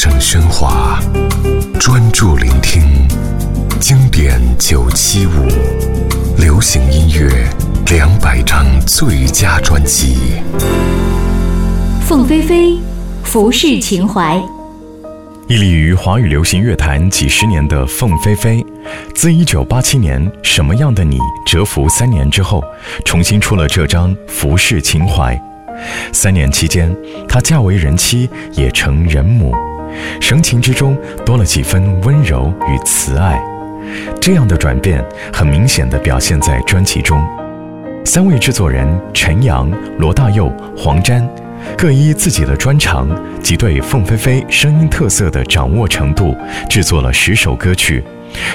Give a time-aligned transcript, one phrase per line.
[0.00, 1.00] 声喧哗，
[1.80, 2.84] 专注聆听
[3.80, 5.48] 经典九七五，
[6.40, 7.28] 流行音乐
[7.90, 10.34] 两百张最佳专辑。
[12.06, 12.78] 凤飞飞，
[13.24, 14.40] 服饰情怀。
[15.48, 18.64] 屹立于华语流行乐坛几十年的凤飞飞，
[19.16, 22.62] 自一九八七年《什么样的你》蛰伏三年之后，
[23.04, 25.34] 重新出了这张《服饰情怀》。
[26.12, 26.96] 三年期间，
[27.28, 29.52] 她嫁为人妻，也成人母，
[30.20, 33.40] 神情之中多了几分温柔与慈爱。
[34.20, 35.02] 这样的转变，
[35.32, 37.18] 很明显地表现在专辑中。
[38.04, 41.26] 三位制作人陈阳、罗大佑、黄沾，
[41.76, 43.08] 各依自己的专长
[43.42, 46.36] 及对凤飞飞声音特色的掌握程度，
[46.68, 48.02] 制作了十首歌曲，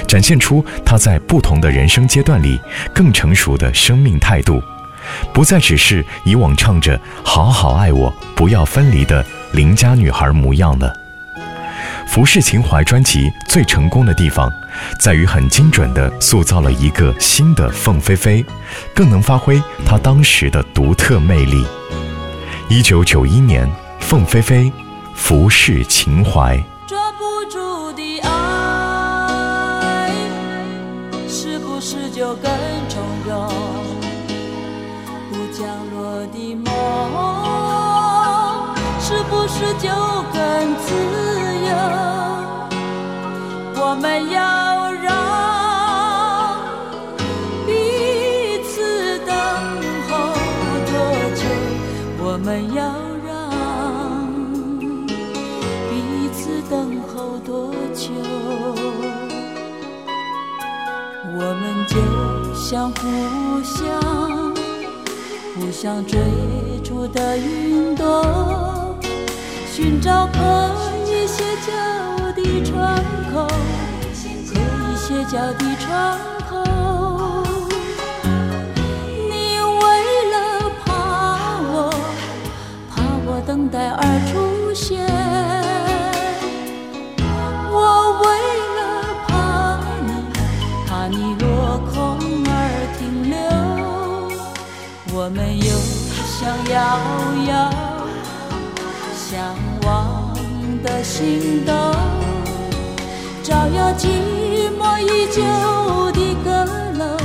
[0.06, 2.60] 展现出她在不同的人生阶段里
[2.92, 4.60] 更成熟的生命态度。
[5.32, 11.03] 不再只是以往唱着“好好爱我，不要分离”的邻家女孩模样了。
[12.14, 14.48] 服饰情怀专辑最成功的地方，
[15.00, 18.46] 在于很精准地塑造了一个新的凤飞飞，
[18.94, 21.66] 更能发挥她当时的独特魅力。
[22.68, 24.66] 一九九一年，凤飞飞，
[25.16, 26.56] 《服饰情怀》。
[26.86, 30.12] 抓不住的爱，
[31.28, 32.48] 是不是就更
[32.88, 33.48] 重要？
[35.32, 36.72] 不降落的梦，
[39.00, 39.88] 是不是就
[40.32, 41.23] 更自由？
[52.44, 52.84] 我们要
[53.24, 53.48] 让
[55.88, 58.12] 彼此等候多久？
[61.24, 61.96] 我们就
[62.54, 63.00] 像互
[63.64, 63.80] 相。
[65.54, 66.20] 互相追
[66.82, 68.94] 逐的云朵，
[69.72, 70.38] 寻找可
[71.06, 71.72] 以歇脚
[72.36, 73.48] 的窗口，
[74.52, 76.18] 可以歇脚的窗
[76.50, 76.52] 口。
[83.64, 85.00] 等待而出现；
[87.72, 87.76] 我
[88.20, 88.24] 为
[88.76, 88.78] 了
[89.26, 89.32] 怕
[90.04, 90.08] 你，
[90.86, 91.94] 怕你落空
[92.44, 92.50] 而
[92.98, 93.34] 停留。
[95.16, 95.70] 我们有
[96.26, 96.36] 想
[96.68, 96.76] 要
[97.48, 97.52] 要
[99.16, 99.32] 向
[99.86, 99.88] 往
[100.82, 101.74] 的心动，
[103.42, 104.08] 照耀寂
[104.78, 105.40] 寞已久
[106.12, 106.50] 的阁
[106.98, 107.16] 楼，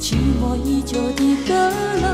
[0.00, 1.52] 寂寞已久的阁
[2.00, 2.06] 楼，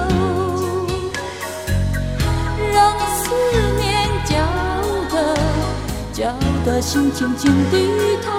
[6.61, 7.87] 我的心轻轻低
[8.21, 8.33] 头，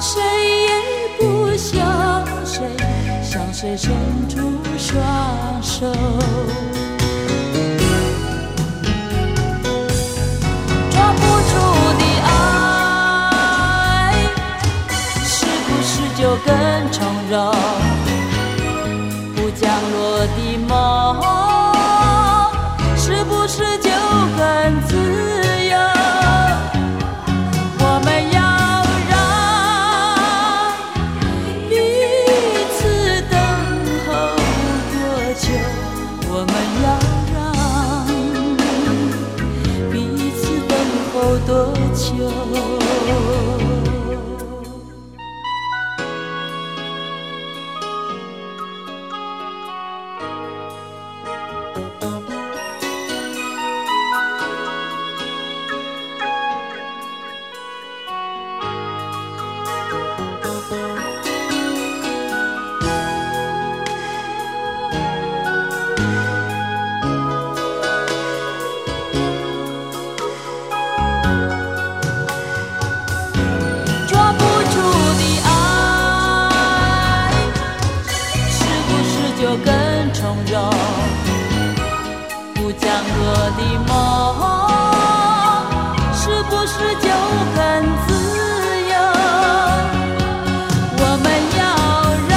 [0.00, 0.22] 谁
[0.62, 0.68] 也
[1.18, 2.64] 不想谁。
[3.22, 3.90] 向谁伸
[4.28, 4.38] 出
[4.78, 5.02] 双
[5.60, 5.92] 手？
[10.90, 11.52] 抓不住
[11.98, 12.30] 的爱，
[15.24, 16.54] 是不是就更
[16.92, 17.36] 从容？
[83.58, 83.90] 的梦，
[86.14, 86.72] 是不是
[87.02, 87.06] 就
[87.56, 87.58] 更
[88.06, 88.08] 自
[88.88, 88.92] 由？
[91.00, 91.26] 我们
[91.58, 91.60] 要
[92.28, 92.32] 让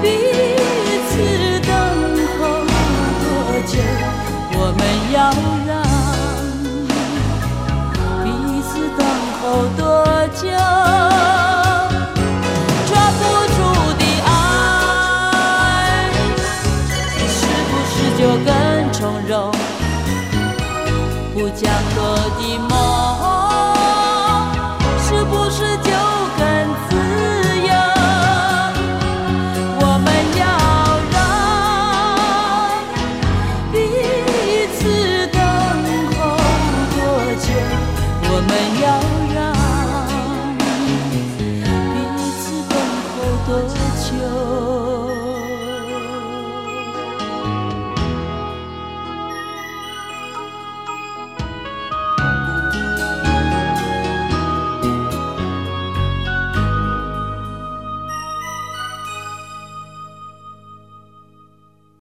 [0.00, 0.04] 彼
[1.08, 1.12] 此
[1.66, 1.68] 等
[2.30, 2.40] 候
[3.22, 3.28] 多
[3.66, 3.72] 久？
[4.54, 4.80] 我们
[5.12, 5.18] 要
[5.66, 5.70] 让
[8.24, 8.26] 彼
[8.68, 9.00] 此等
[9.40, 9.42] 候
[9.76, 9.80] 多
[10.40, 10.44] 久？
[21.40, 23.49] 不降落的梦。